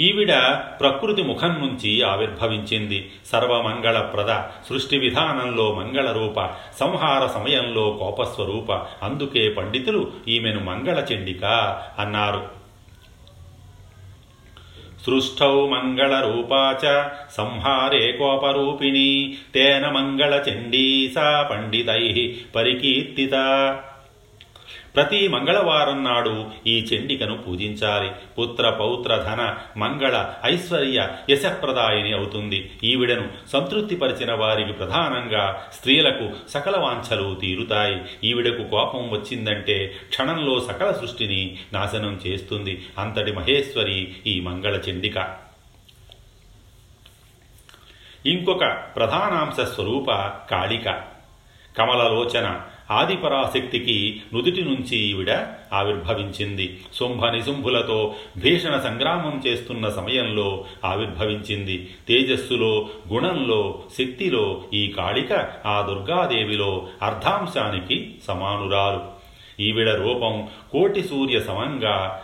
ఈవిడ 0.00 0.32
ప్రకృతి 0.80 1.22
ముఖం 1.22 1.48
నుంచి 1.48 2.02
ఆవిర్భవించింది. 2.02 3.10
సర్వమంగళప్రద 3.26 4.34
సృష్టి 4.68 4.98
విధానంలో 4.98 5.74
మంగళరూప 5.74 6.50
సంహార 6.80 7.26
సమయంలో 7.26 7.90
కోపస్వరూప. 7.90 8.72
అందుకే 9.02 9.48
పండితులు 9.48 10.12
ఈమెను 10.28 10.60
మంగళ 10.60 11.06
చండిక 11.12 11.44
అన్నారు. 11.98 12.48
సృష్టౌ 15.06 15.68
మంగళరూపా 15.68 16.78
చ 16.84 17.08
సంహారే 17.36 18.12
కోపరూపిణి 18.12 19.36
తేన 19.54 19.88
మంగళచండీ 19.88 21.12
సా 21.14 21.48
పండితై 21.50 22.36
పరికీర్తిత. 22.56 23.34
ప్రతి 24.96 25.28
మంగళవారం 25.28 26.04
నాడు 26.04 26.46
ఈ 26.66 26.80
చండికను 26.80 27.36
పూజించాలి. 27.36 28.10
పుత్ర 28.38 28.70
పౌత్ర 28.70 29.16
ధన 29.16 29.56
మంగళ 29.76 30.34
ఐశ్వర్య 30.44 31.08
యశప్రదాయిని 31.30 32.12
అవుతుంది. 32.12 32.78
ఈవిడను 32.84 33.28
సంతృప్తిపరిచిన 33.52 34.32
వారికి 34.32 34.72
ప్రధానంగా 34.72 35.66
స్త్రీలకు 35.72 36.50
సకల 36.50 36.76
వాంఛలు 36.76 37.34
తీరుతాయి. 37.34 38.00
ఈవిడకు 38.24 38.68
కోపం 38.68 39.10
వచ్చిందంటే 39.10 39.96
క్షణంలో 40.08 40.60
సకల 40.60 40.92
సృష్టిని 40.92 41.58
నాశనం 41.72 42.20
చేస్తుంది. 42.26 42.86
అంతటి 42.98 43.32
మహేశ్వరి 43.32 44.14
ఈ 44.26 44.40
మంగళ 44.40 44.80
చండిక. 44.90 45.36
ఇంకొక 48.26 48.64
ప్రధానాంశ 48.96 49.60
స్వరూప 49.60 50.12
కాళిక. 50.50 51.10
కమలలోచన. 51.78 52.60
ఆదిపరాశక్తికి 52.90 54.22
నుదుటి 54.34 54.62
నుంచి 54.62 54.96
ఈవిడ 54.96 55.30
ఆవిర్భవించింది. 55.72 56.80
శుంభ 56.94 57.26
నిశుంభులతో 57.26 58.14
భీషణ 58.38 58.78
సంగ్రామం 58.78 59.42
చేస్తున్న 59.46 59.88
సమయంలో 59.88 60.64
ఆవిర్భవించింది. 60.84 61.88
తేజస్సులో 62.08 62.88
గుణంలో 63.12 63.82
శక్తిలో 63.98 64.62
ఈ 64.74 64.88
కాళిక 64.88 65.48
ఆ 65.66 65.80
దుర్గాదేవిలో 65.80 66.86
అర్ధాంశానికి 67.02 68.14
సమానురాలు. 68.28 69.20
ఈవిడ 69.62 69.88
రూపం 69.88 70.48
కోటి 70.72 71.02
సూర్య 71.02 71.40
సమంగా 71.40 72.22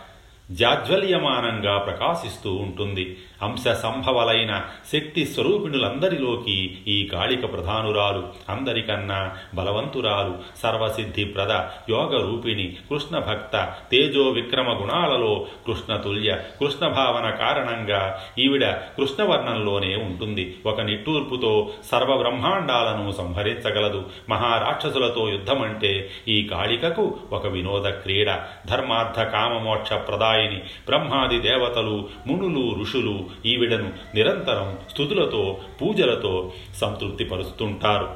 జాజ్వల్యమానంగా 0.51 1.77
ప్రకాశిస్తూ 1.77 2.53
ఉంటుంది. 2.53 3.17
అంశ 3.41 3.67
సంభవలైన 3.67 4.63
శక్తి 4.93 5.25
స్వరూపిణులందరిలోకి 5.25 6.77
ఈ 6.87 7.05
కాళిక 7.05 7.53
ప్రధానురాలు 7.53 8.23
అందరికన్నా 8.49 9.31
బలవంతురాలు 9.55 10.35
సర్వసిద్ధిప్రద 10.63 11.51
యోగ 11.89 12.21
రూపిణి 12.21 12.77
కృష్ణ 12.89 13.19
భక్త 13.19 13.73
తేజో 13.91 14.29
విక్రమ 14.29 14.81
గుణాలలో 14.81 15.45
కృష్ణతుల్య 15.67 16.37
కృష్ణ 16.59 16.87
భావన 16.87 17.29
కారణంగా 17.29 18.19
ఈవిడ 18.39 18.71
కృష్ణవర్ణంలోనే 18.71 19.95
ఉంటుంది. 19.95 20.57
ఒక 20.65 20.81
నిట్టూర్పుతో 20.81 21.69
సర్వ 21.91 22.17
బ్రహ్మాండాలను 22.17 23.11
సంహరించగలదు. 23.11 24.03
మహారాక్షసులతో 24.29 25.29
యుద్ధమంటే 25.29 26.09
ఈ 26.27 26.43
కాళికకు 26.43 27.17
ఒక 27.31 27.47
వినోద 27.47 27.89
క్రీడ. 27.89 28.31
ధర్మార్థ 28.65 29.19
కామమోక్ష 29.19 29.93
ప్రదాయిని 30.37 30.57
బ్రహ్మాది 30.57 31.39
దేవతలు 31.39 32.09
మునులు 32.27 32.81
ఋషులు 32.81 33.25
ఈవిడను 33.45 33.91
నిరంతరం 34.15 34.77
స్థుతులతో 34.89 35.57
పూజలతో 35.81 36.51
సంతృప్తిపరుస్తుంటారు. 36.75 38.09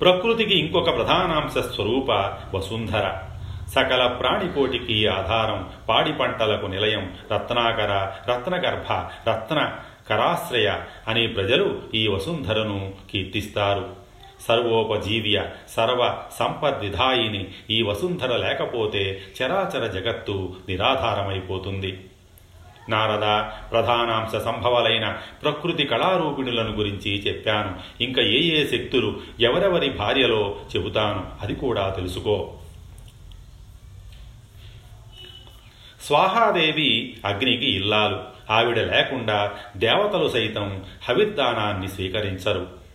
ప్రకృతికి 0.00 0.58
ఇంకొక 0.58 0.96
ప్రధానాంశ 0.96 1.58
స్వరూప 1.58 2.10
వసుంధర. 2.56 3.12
సకల 3.74 4.06
ప్రాణికోటికి 4.06 5.06
ఆధారం 5.06 5.68
పాడి 5.88 6.12
పంటలకు 6.12 6.66
నిలయం 6.66 7.12
రత్నాకర 7.32 8.12
రత్నగర్భ 8.30 8.92
రత్న 9.30 9.72
కరాశ్రయ 10.08 10.74
అనే 11.08 11.26
ప్రజలు 11.26 11.82
ఈ 11.94 12.08
వసుంధరను 12.08 12.92
కీర్తిస్తారు. 13.10 14.05
సర్వోపజీవ్య 14.48 15.48
సర్వ 15.68 16.22
సంపద్విధాయిని 16.38 17.48
ఈ 17.70 17.82
వసుంధర 17.82 18.36
లేకపోతే 18.36 19.22
చరాచర 19.42 19.86
జగత్తు 19.86 20.56
నిరాధారమైపోతుంది. 20.68 22.00
నారద 22.88 23.50
ప్రధానాంశ 23.70 24.36
సంభవలైన 24.36 25.18
ప్రకృతి 25.42 25.84
కళారూపిణులను 25.84 26.70
గురించి 26.70 27.18
చెప్పాను. 27.26 28.02
ఇంకా 28.02 28.22
ఏ 28.22 28.40
ఏ 28.40 28.66
శక్తులు 28.66 29.20
ఎవరెవరి 29.40 29.90
భార్యలో 29.90 30.56
చెబుతాను 30.76 31.26
అది 31.40 31.54
కూడా 31.54 31.88
తెలుసుకో. 31.88 32.52
స్వాహాదేవి 36.06 37.16
అగ్నికి 37.24 37.76
ఇల్లాలు. 37.76 38.36
ఆవిడ 38.50 38.78
లేకుండా 38.78 39.52
దేవతలు 39.76 40.28
సైతం 40.28 40.84
హవిర్దానాన్ని 41.08 41.88
స్వీకరించరు. 41.88 42.85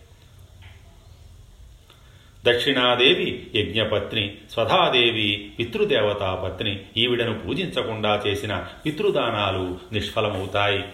దక్షిణాదేవి 2.44 3.46
యజ్ఞపత్ని 3.54 4.34
స్వధాదేవి 4.52 5.52
పితృదేవతా 5.58 6.34
పత్ని. 6.34 6.80
ఈవిడను 6.96 7.38
పూజించకుండా 7.38 8.22
చేసిన 8.26 8.64
పితృదానాలు 8.86 9.78
నిష్ఫలమవుతాయి. 9.92 10.84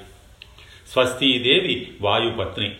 స్వస్తీదేవి 0.93 1.93
వాయుపత్ని. 2.01 2.77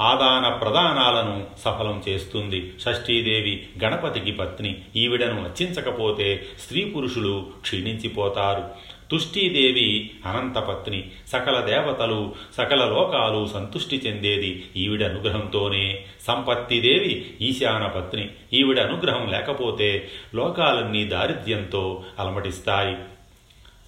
ఆదాన 0.00 0.54
ప్రదానాలను 0.54 1.46
సఫలం 1.58 2.02
చేస్తుంది. 2.08 2.72
షష్ఠీదేవి 2.80 3.66
గణపతికి 3.84 4.32
పత్ని. 4.32 4.82
ఈవిడను 4.96 5.44
అర్చించకపోతే 5.44 6.46
స్త్రీ 6.60 6.84
పురుషులు 6.84 7.46
క్షీణించిపోతారు. 7.60 8.93
తుష్టీదేవి 9.10 10.10
అనంతపత్ని. 10.26 11.10
సకల 11.28 11.60
దేవతలు 11.60 12.34
సకల 12.56 12.84
లోకాలు 12.88 13.46
సంతుష్టి 13.46 13.96
చెందేది 13.96 14.64
ఈవిడ 14.76 15.02
అనుగ్రహంతోనే. 15.04 16.04
సంపత్తిదేవి 16.26 17.26
ఈశాన 17.40 17.86
పత్ని 17.86 18.30
ఈవిడ 18.52 18.80
అనుగ్రహం 18.80 19.30
లేకపోతే 19.30 20.08
లోకాలన్నీ 20.34 21.04
దారిద్ర్యంతో 21.04 22.04
అలమటిస్తాయి. 22.18 22.96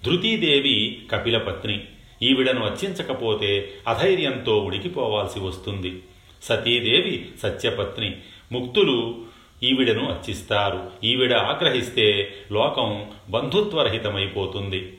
ధృతీదేవి 0.05 1.01
కపిలపత్ని. 1.11 1.81
ఈవిడను 2.23 2.65
అర్చించకపోతే 2.65 3.73
అధైర్యంతో 3.87 4.57
ఉడికిపోవాల్సి 4.57 5.39
వస్తుంది. 5.39 6.03
సతీదేవి 6.43 7.25
సత్యపత్ని. 7.43 8.15
ముక్తులు 8.51 9.17
ఈవిడను 9.63 10.05
అర్చిస్తారు. 10.05 10.91
ఈవిడ 11.03 11.33
ఆగ్రహిస్తే 11.33 12.33
లోకం 12.51 13.05
బంధుత్వరహితమైపోతుంది. 13.29 14.93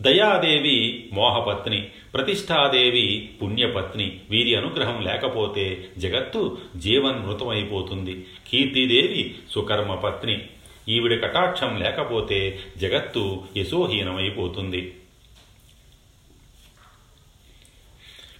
దయాదేవి 0.00 1.08
మోహపత్ని 1.12 1.88
ప్రతిష్టాదేవి 2.14 3.30
పుణ్యపత్ని 3.42 4.20
వీరి 4.30 4.54
అనుగ్రహం 4.54 5.02
లేకపోతే 5.02 5.88
జగత్తు 5.98 6.58
జీవన్మృతమైపోతుంది. 6.76 8.26
కీర్తిదేవి 8.48 9.34
సుకర్మపత్ని 9.50 10.46
ఈవిడ 10.88 11.22
కటాక్షం 11.22 11.78
లేకపోతే 11.78 12.58
జగత్తు 12.76 13.42
యశోహీనమైపోతుంది. 13.56 14.94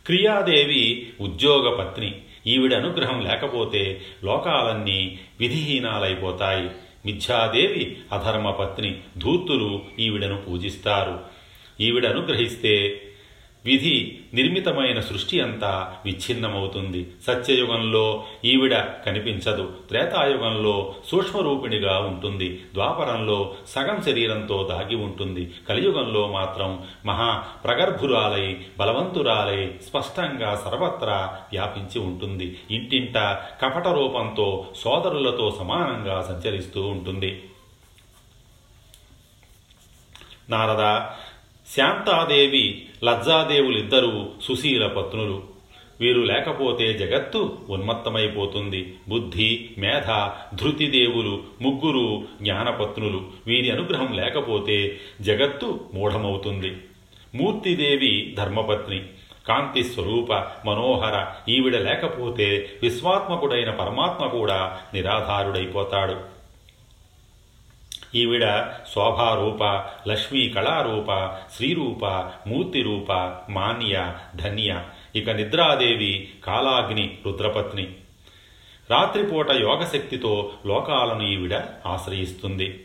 క్రియాదేవి 0.06 1.12
ఉద్యోగపత్ని 1.20 2.14
ఈవిడ 2.46 2.74
అనుగ్రహం 2.74 3.20
లేకపోతే 3.20 4.00
లోకాలన్నీ 4.24 5.18
విధిహీనాలైపోతాయి. 5.40 6.70
మిథ్యాదేవి 7.06 7.96
అధర్మపత్ని 8.12 9.00
ధూర్తులు 9.18 9.82
ఈవిడను 9.98 10.40
పూజిస్తారు. 10.40 11.39
ఈవిడ 11.80 12.06
అనుగ్రహిస్తే 12.06 13.02
విధి 13.64 14.18
నిర్మితమైన 14.34 15.00
సృష్టి 15.00 15.40
అంతా 15.40 15.96
విచ్ఛిన్నమవుతుంది. 16.04 17.06
సత్యయుగంలో 17.26 18.24
ఈవిడ 18.44 18.78
కనిపించదు. 18.78 19.72
త్రేతాయుగంలో 19.88 20.94
సూక్ష్మరూపిణిగా 21.06 21.98
ఉంటుంది. 21.98 22.64
ద్వాపరంలో 22.74 23.54
సగం 23.66 24.02
శరీరంతో 24.02 24.68
దాగి 24.70 24.96
ఉంటుంది. 24.96 25.54
కలియుగంలో 25.68 26.28
మాత్రం 26.28 26.86
మహా 27.06 27.36
ప్రగర్భురాలై 27.36 28.56
బలవంతురాలై 28.78 29.70
స్పష్టంగా 29.88 30.62
సర్వత్రా 30.64 31.38
వ్యాపించి 31.52 31.98
ఉంటుంది. 31.98 32.58
ఇంటింట 32.70 33.18
కపట 33.62 33.88
రూపంతో 33.88 34.66
సోదరులతో 34.76 35.56
సమానంగా 35.58 36.22
సంచరిస్తూ 36.22 36.82
ఉంటుంది. 36.82 37.44
నారద 40.50 41.00
శాంతాదేవి 41.76 42.86
లజ్జాదేవులిద్దరూ 43.04 44.26
సుశీల 44.42 44.86
పత్నులు. 44.86 45.42
వీరు 46.00 46.20
లేకపోతే 46.20 46.92
జగత్తు 46.92 47.58
ఉన్మత్తమైపోతుంది. 47.68 48.94
బుద్ధి 49.08 49.70
మేధ 49.78 50.28
ధృతిదేవులు 50.54 51.42
ముగ్గురు 51.62 52.24
జ్ఞానపత్నులు. 52.42 53.24
వీరి 53.46 53.70
అనుగ్రహం 53.70 54.12
లేకపోతే 54.12 55.00
జగత్తు 55.20 55.80
మూఢమవుతుంది. 55.94 56.76
మూర్తిదేవి 57.34 58.34
ధర్మపత్ని. 58.38 59.02
కాంతి 59.48 59.84
స్వరూప 59.84 60.32
మనోహర 60.66 61.26
ఈవిడ 61.48 61.76
లేకపోతే 61.76 62.70
విశ్వాత్మకుడైన 62.82 63.70
పరమాత్మ 63.70 64.26
కూడా 64.26 64.78
నిరాధారుడైపోతాడు. 64.94 66.39
ఈవిడ 68.14 68.46
శోభారూప 68.94 69.64
లక్ష్మీ 70.08 70.48
కళారూప 70.48 71.36
శ్రీరూప 71.56 72.04
మూర్తిరూప 72.48 73.12
మాన్య 73.50 74.14
ధన్య. 74.36 74.82
ఇక 75.16 75.30
నిద్రాదేవి 75.30 76.28
కాలాగ్ని 76.44 77.18
రుద్రపత్ని. 77.26 77.94
రాత్రిపూట 78.90 79.50
యోగశక్తితో 79.50 80.52
లోకాలను 80.66 81.22
ఈవిడ 81.22 81.54
ఆశ్రయిస్తుంది. 81.86 82.84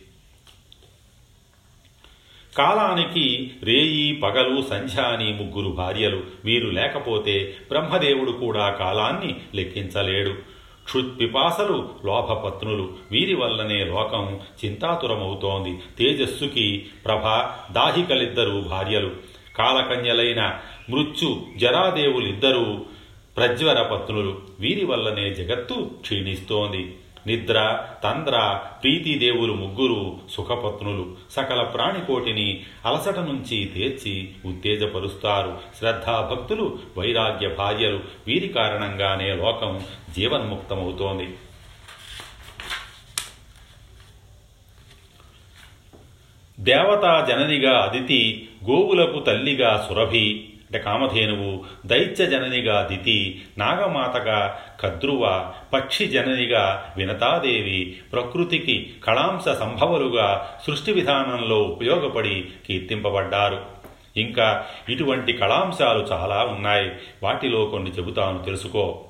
కాలానికి 2.58 3.52
రేయి 3.64 4.16
పగలు 4.16 4.62
సంధ్య 4.62 5.02
అని 5.02 5.34
ముగ్గురు 5.34 5.70
భార్యలు. 5.70 6.24
వీరు 6.46 6.70
లేకపోతే 6.70 7.56
బ్రహ్మదేవుడు 7.70 8.32
కూడా 8.32 8.70
కాలాన్ని 8.70 9.36
లెక్కించలేడు. 9.56 10.55
క్షుత్పిపాసలు 10.86 11.90
లోభపత్నులు. 12.06 12.94
వీరి 13.12 13.36
వల్లనే 13.36 13.84
లోకం 13.84 14.40
చింతాతురమవుతోంది. 14.66 15.78
తేజస్సుకి 16.00 16.86
ప్రభ 17.06 17.24
దాహికలిద్దరు 17.74 18.64
భార్యలు. 18.70 19.12
కాలకన్యలైన 19.58 20.60
మృత్యు 20.90 21.42
జరాదేవులిద్దరూ 21.58 22.78
ప్రజ్వర 23.38 23.82
పత్నులు 23.82 24.42
వీరి 24.60 24.86
వల్లనే 24.86 25.34
జగత్తు 25.34 25.90
క్షీణిస్తోంది. 26.02 26.96
నిద్ర 27.28 27.88
తంద్ర 28.04 28.62
ప్రీతిదేవులు 28.84 29.54
ముగ్గురు 29.54 30.18
సుఖపత్నులు. 30.32 31.18
సకల 31.32 31.64
ప్రాణికోటిని 31.64 32.64
అలసట 32.86 33.20
నుంచి 33.20 33.66
తీర్చి 33.66 34.30
ఉత్తేజపరుస్తారు. 34.46 35.58
శ్రద్ధాభక్తులు 35.80 36.80
వైరాగ్య 36.98 37.48
భార్యలు. 37.48 38.00
వీరి 38.28 38.48
కారణంగానే 38.48 39.36
లోకం 39.36 39.86
జీవన్ముక్తమవుతోంది. 40.16 41.36
దేవతా 46.60 47.26
జననిగా 47.30 47.80
అదితి 47.80 48.50
గోవులకు 48.70 49.20
తల్లిగా 49.20 49.86
సురభి. 49.90 50.50
అంటే 50.66 50.80
కామధేనువు 50.80 51.64
దైత్య 51.86 52.26
జననిగా 52.26 52.88
దితి 52.92 53.46
నాగమాతగా 53.58 54.60
కద్రువ 54.82 55.54
పక్షి 55.74 56.08
జననిగా 56.08 56.94
వినతాదేవి 56.98 57.98
ప్రకృతికి 58.14 58.94
కళాంశ 59.04 59.50
సంభవలుగా 59.50 60.60
సృష్టి 60.68 60.92
విధానంలో 60.92 61.64
ఉపయోగపడి 61.64 62.46
కీర్తింపబడ్డారు. 62.68 63.62
ఇంకా 64.18 64.66
ఇటువంటి 64.90 65.34
కళాంశాలు 65.34 66.00
చాలా 66.00 66.44
ఉన్నాయి. 66.44 66.92
వాటిలో 67.24 67.66
కొన్ని 67.66 67.92
చెబుతాను 67.92 68.38
తెలుసుకో. 68.38 69.06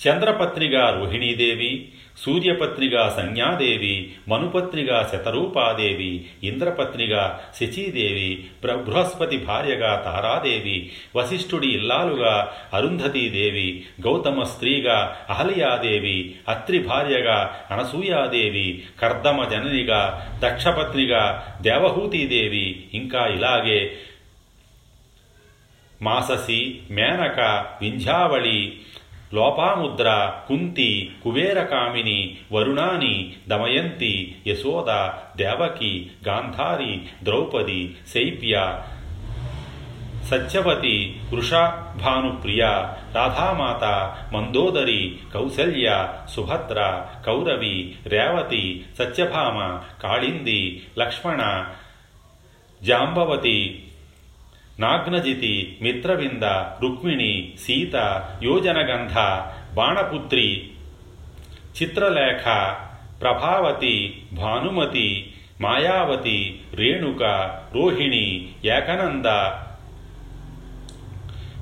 ಚಂದ್ರಪತ್ರಿಗಾ 0.00 0.90
ರೋಹಿಣೀದೇವಿ, 0.90 1.92
ಸೂರ್ಯಪತ್ರಿಗಾ 2.24 3.08
ಸಂಜ್ಞಾದೇವಿ, 3.08 4.16
ಮನುಪತ್ರಿಗಾ 4.28 5.02
ಶತರೂಪಾದೇವಿ 5.02 6.30
ಇಂದ್ರಪತ್ನಿಗಾ 6.42 7.40
ಶಚೀದೇವಿ 7.60 8.50
ಬೃಹಸ್ಪತಿ 8.62 9.36
ಭಾರ್ಯಗಾ 9.36 9.96
ತಾರಾದೇವಿ, 9.96 10.92
ವಸಿಷ್ಠುಡಿ 11.16 11.68
ಇಲ್ಲಾಲುಗಾ 11.68 12.34
ಅರುಂಧತೀದೇವಿ, 12.72 13.86
ಗೌತಮ 14.00 14.42
ಸ್ತ್ರೀಗಾ 14.42 14.96
ಅಹಲಿಯಾದೇವಿ, 15.28 16.40
ಅತ್ರಿ 16.48 16.78
ಭಾರ್ಯಗಾ 16.78 17.36
ಅನಸೂಯಾದೇವಿ, 17.70 18.84
ಕರ್ದಮ 18.98 19.40
ಜನನಿಗಾ 19.50 20.00
ದಕ್ಷಪತ್ನಿಗಾ 20.42 21.22
ದೇವಹೂತಿದೇವಿ, 21.64 22.90
ಇಂಕಾ 22.94 23.26
ಇಲಾಗೆ 23.26 24.06
ಮಾಸಸಿ, 26.02 26.88
ಮೇನಕ 26.90 27.38
ವಿಂಜಾವಳಿ 27.80 28.85
లోపాముద్ర 29.34 30.08
కుంతి 30.48 30.90
కుబేరకామిని 31.24 32.36
వరుణాని 32.52 33.34
దమయంతి 33.48 34.34
యశోద 34.46 34.90
దేవకి 35.36 36.10
గాంధారి 36.28 36.94
ద్రౌపది 37.24 37.94
శైప్య 38.14 38.82
సత్యవతి 40.30 40.96
వృషభానుప్రియ 41.32 42.62
రాధామాత 43.14 43.84
మందోదరి 44.34 45.02
కౌసల్య 45.34 46.08
సుభద్ర 46.34 46.78
కౌరవి 47.26 47.94
రేవతి 48.06 48.84
సత్యభామ 48.98 49.58
కాళింది 50.02 50.60
లక్ష్మణ 50.98 51.42
జాంబవతి 52.80 53.58
నాగ్నజితి 54.78 55.78
మిత్రవింద 55.82 56.42
రుక్మిణి 56.82 57.52
సీత 57.60 58.24
యోజనగంధ 58.42 59.12
బాణపుత్రి 59.74 60.70
చిత్రలేఖ 61.82 62.44
ప్రభావతి 63.22 64.22
భానుమతి 64.32 65.32
మాయావతి 65.60 66.60
రేణుక 66.74 67.22
రోహిణి 67.74 68.48
ఏకనంద. 68.64 69.26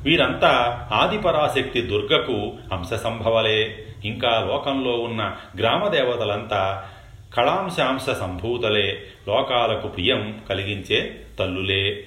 వీరంతా 0.04 0.88
ఆదిపరాశక్తి 0.92 1.80
దుర్గకు 1.80 2.52
అంశ 2.72 2.92
సంభవలే 2.94 3.86
ఇంకా 4.04 4.46
లోకంలో 4.50 4.92
ఉన్న 4.92 5.36
గ్రామదేవతలంతా 5.58 6.88
కళాంశాంశ 7.36 8.02
సంభూతలే. 8.02 9.02
లోకాలకు 9.28 9.88
ప్రియం 9.88 10.40
కలిగించే 10.48 11.20
తల్లులే. 11.38 12.04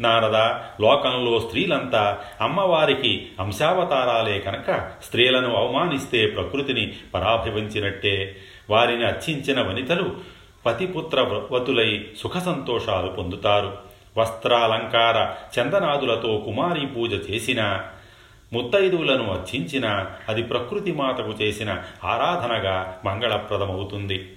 నారద 0.00 0.36
లోకంలో 0.82 1.40
స్త్రీలంతా 1.40 2.18
అమ్మవారికి 2.40 3.28
అంశావతారాలే 3.40 4.38
కనుక 4.38 4.90
స్త్రీలను 5.02 5.54
అవమానిస్తే 5.54 6.26
ప్రకృతిని 6.26 6.92
పరాభివంచినట్టే. 7.14 8.36
వారిని 8.70 9.06
అర్చించిన 9.06 9.60
వనితలు 9.62 10.16
పతిపుత్ర 10.66 11.46
వతులై 11.50 12.04
సుఖ 12.18 12.38
సంతోషాలు 12.38 13.08
పొందుతారు. 13.08 13.78
వస్త్రాలంకార 14.16 15.16
చందనాదులతో 15.60 16.38
కుమారీ 16.38 16.86
పూజ 16.86 17.12
చేసిన 17.30 17.80
ముత్తైదువులను 18.52 19.30
అర్చించిన 19.30 20.06
అది 20.28 20.42
ప్రకృతి 20.42 20.92
మాతకు 20.92 21.30
చేసిన 21.30 21.78
ఆరాధనగా 22.04 22.98
మంగళప్రదమవుతుంది. 23.04 24.32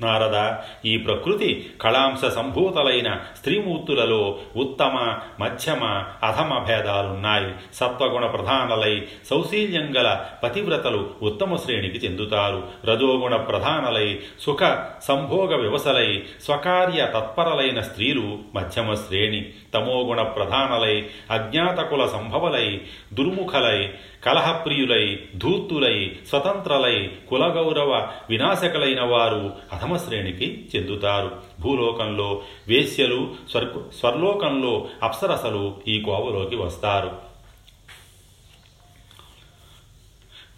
నారద 0.00 0.56
ఈ 0.86 0.96
ప్రకృతి 0.96 1.70
కళాంశ 1.80 2.24
సంభూతలైన 2.24 3.16
స్త్రీమూర్తులలో 3.38 4.38
ఉత్తమ 4.56 5.18
మధ్యమ 5.40 5.84
అధమ 6.22 6.58
భేదాలున్నాయి. 6.58 7.54
సత్వగుణ 7.74 8.26
ప్రధానలై 8.26 9.02
సౌశీల్యం 9.30 9.96
గల 9.96 10.20
పతివ్రతలు 10.44 11.10
ఉత్తమ 11.22 11.56
శ్రేణికి 11.56 12.06
చెందుతారు. 12.06 12.62
రజోగుణ 12.84 13.36
ప్రధానలై 13.36 14.18
సుఖ 14.40 14.78
సంభోగ 15.02 15.56
వ్యవసలై 15.56 16.22
స్వకార్య 16.44 17.10
తత్పరలైన 17.14 17.80
స్త్రీలు 17.80 18.38
మధ్యమ 18.54 18.94
శ్రేణి. 18.94 19.44
తమోగుణ 19.74 20.22
ప్రధానలై 20.22 21.06
అజ్ఞాతకుల 21.30 22.06
సంభవలై 22.06 22.80
దుర్ముఖలై 23.14 23.88
కలహప్రియులై 24.24 25.18
ధూర్తులై 25.36 26.16
స్వతంత్రలై 26.28 27.10
కులగౌరవ 27.28 28.08
వినాశకులైన 28.30 29.02
వారు 29.02 29.52
అధమ 29.72 29.96
శ్రేణికి 29.96 30.68
చెందుతారు. 30.76 31.30
భూలోకంలో 31.60 32.42
వేశ్యలు 32.68 33.34
స్వర్ 33.50 33.64
స్వర్లోకంలో 34.00 34.88
అప్సరసలు 35.02 35.74
ఈ 35.88 36.00
కోవలోకి 36.00 36.56
వస్తారు. 36.56 37.29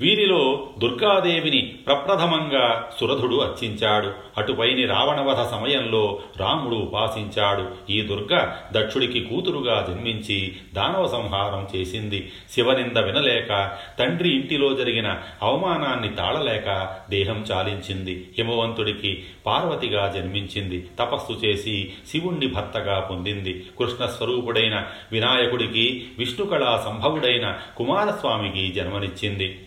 వీరిలో 0.00 0.68
దుర్గాదేవిని 0.78 1.74
ప్రప్రథమంగా 1.86 2.90
సురధుడు 3.00 3.36
అర్చించాడు. 3.36 4.12
అటుపైని 4.36 4.86
రావణవధ 4.86 5.48
సమయంలో 5.48 6.18
రాముడు 6.36 6.74
ఉపాసించాడు. 6.74 7.92
ఈ 7.92 8.02
దుర్గ 8.02 8.52
దక్షుడికి 8.72 9.20
కూతురుగా 9.20 9.86
జన్మించి 9.88 10.56
దానవ 10.74 11.06
సంహారం 11.06 11.68
చేసింది. 11.76 12.32
శివనింద 12.50 12.96
వినలేక 12.96 13.78
తండ్రి 13.98 14.30
ఇంటిలో 14.34 14.72
జరిగిన 14.72 15.18
అవమానాన్ని 15.42 16.08
తాళలేక 16.08 16.96
దేహం 17.10 17.44
చాలించింది. 17.52 18.30
హిమవంతుడికి 18.38 19.24
పార్వతిగా 19.46 20.12
జన్మించింది. 20.16 20.88
తపస్సు 20.98 21.32
చేసి 21.32 21.92
శివుణ్ణి 22.08 22.46
భర్తగా 22.46 23.00
పొందింది. 23.00 23.66
కృష్ణస్వరూపుడైన 23.78 24.86
వినాయకుడికి 25.12 26.04
విష్ణుకళా 26.18 26.82
సంభవుడైన 26.84 27.58
కుమారస్వామికి 27.76 28.72
జన్మనిచ్చింది. 28.72 29.58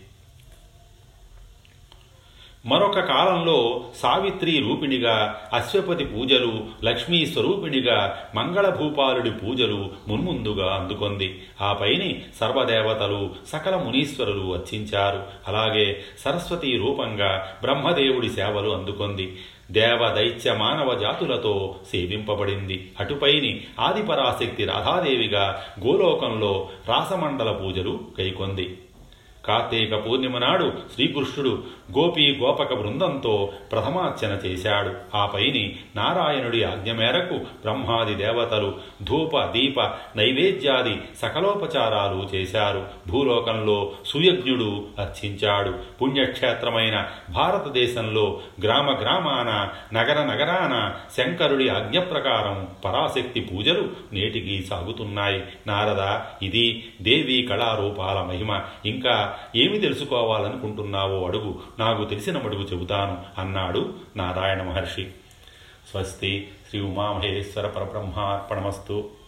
మరొక 2.65 2.99
కాలంలో 2.99 3.83
సావిత్రి 3.97 4.59
రూపిణిగా 4.59 5.41
అశ్వపతి 5.53 6.05
పూజలు 6.05 6.63
లక్ష్మీ 6.83 7.25
స్వరూపిణిగా 7.25 8.17
మంగళభూపాలుడి 8.35 9.31
పూజలు 9.31 9.89
మున్ముందుగా 10.07 10.75
అందుకొంది. 10.75 11.43
ఆపైని 11.61 12.21
సర్వదేవతలు 12.41 13.29
సకల 13.47 13.75
మునీశ్వరులు 13.75 14.53
అర్చించారు. 14.53 15.23
అలాగే 15.47 16.01
సరస్వతి 16.25 16.77
రూపంగా 16.77 17.51
బ్రహ్మదేవుడి 17.61 18.29
సేవలు 18.29 18.69
అందుకొంది. 18.69 19.37
దేవ 19.71 20.13
దైత్య 20.15 20.53
మానవ 20.53 20.99
జాతులతో 20.99 21.75
సేవింపబడింది. 21.91 22.91
అటుపైని 22.99 23.61
ఆదిపరాశక్తి 23.79 24.65
రాధాదేవిగా 24.65 25.63
గోలోకంలో 25.87 26.69
రాసమండల 26.89 27.51
పూజలు 27.51 27.99
కైకొంది. 28.17 28.77
కార్తీక 29.47 30.07
పూర్ణిమ 30.07 30.37
నాడు 30.37 30.73
శ్రీకృష్ణుడు 30.93 31.63
గోపీ 31.97 32.35
గోపక 32.35 32.73
బృందంతో 32.73 33.49
ప్రథమార్చన 33.71 34.39
చేశాడు. 34.45 34.93
ఆ 35.15 35.25
పైని 35.25 35.75
నారాయణుడి 35.95 36.63
ఆజ్ఞ 36.63 36.91
మేరకు 36.91 37.33
బ్రహ్మాది 37.37 38.15
దేవతలు 38.15 38.73
ధూప 39.03 39.45
దీప 39.45 39.81
నైవేద్యాది 40.15 41.01
సకలోపచారాలు 41.21 42.35
చేశారు. 42.35 42.85
భూలోకంలో 43.07 43.91
సుయజ్ఞుడు 44.05 44.85
అర్చించాడు. 44.99 45.75
పుణ్యక్షేత్రమైన 46.01 47.07
భారతదేశంలో 47.29 48.39
గ్రామ 48.63 49.01
గ్రామాన 49.01 49.69
నగర 49.93 50.23
నగరాన 50.23 50.93
శంకరుడి 51.17 51.69
ఆజ్ఞ 51.69 51.99
ప్రకారం 51.99 52.67
పరాశక్తి 52.85 53.39
పూజలు 53.39 53.89
నేటికి 54.13 54.65
సాగుతున్నాయి. 54.69 55.43
నారద 55.67 56.19
ఇది 56.45 56.93
దేవీ 57.01 57.41
కళారూపాల 57.41 58.21
మహిమ. 58.21 58.59
ఇంకా 58.85 59.34
ఏమి 59.55 59.79
తెలుసుకోవాలనుకుంటున్నావో 59.79 61.27
అడుగు. 61.27 61.59
నాకు 61.79 62.05
తెలిసిన 62.05 62.37
మడుగు 62.37 62.63
చెబుతాను 62.63 63.41
అన్నాడు 63.41 63.93
నారాయణ 64.15 64.63
మహర్షి. 64.63 65.07
స్వస్తి 65.91 66.51
శ్రీ 66.69 66.81
ఉమామహేశ్వర 66.81 67.67
పరబ్రహ్మార్పణమస్తు. 67.67 69.24